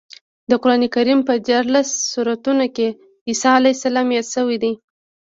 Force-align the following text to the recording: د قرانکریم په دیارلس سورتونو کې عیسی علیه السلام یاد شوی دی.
د 0.49 0.51
قرانکریم 0.63 1.19
په 1.27 1.33
دیارلس 1.47 1.89
سورتونو 2.11 2.65
کې 2.75 2.87
عیسی 3.27 3.49
علیه 3.59 3.75
السلام 3.77 4.07
یاد 4.15 4.27
شوی 4.35 4.57
دی. 4.63 4.73